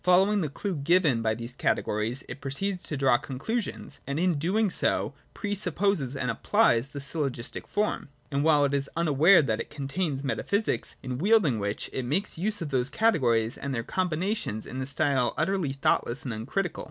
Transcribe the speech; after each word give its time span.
following 0.03 0.41
the 0.41 0.49
clue 0.49 0.75
given 0.75 1.21
by 1.21 1.35
these 1.35 1.53
categories 1.53 2.23
it 2.27 2.41
proceeds 2.41 2.81
to 2.81 2.97
draw 2.97 3.19
conclu 3.19 3.61
sions, 3.61 3.99
and 4.07 4.17
in 4.19 4.31
so 4.33 4.39
doing 4.39 5.13
pre 5.35 5.53
supposes 5.53 6.15
and 6.15 6.31
applies 6.31 6.89
the 6.89 6.99
syllogistic 6.99 7.67
form. 7.67 8.09
And 8.31 8.37
all 8.39 8.41
the 8.41 8.45
while 8.47 8.65
it 8.65 8.73
is 8.73 8.89
unaware 8.97 9.43
that 9.43 9.61
it 9.61 9.69
contains 9.69 10.23
metaphysics— 10.23 10.95
in 11.03 11.19
wielding 11.19 11.59
which, 11.59 11.87
it 11.93 12.03
makes 12.03 12.35
use 12.35 12.63
of 12.63 12.71
those 12.71 12.89
categories 12.89 13.59
and 13.59 13.75
their 13.75 13.83
combinations 13.83 14.65
in 14.65 14.81
a 14.81 14.87
style 14.87 15.35
utterly 15.37 15.71
thoughtless 15.71 16.25
and 16.25 16.33
uncritical. 16.33 16.79